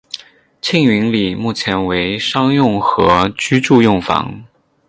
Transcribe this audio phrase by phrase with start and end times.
[0.63, 4.43] 庆云里目前为商用和居住用房。